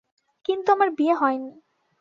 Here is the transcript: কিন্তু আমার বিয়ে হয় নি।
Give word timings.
কিন্তু 0.45 0.67
আমার 0.71 0.89
বিয়ে 0.91 1.13
হয় 1.13 1.37
নি। 1.37 1.51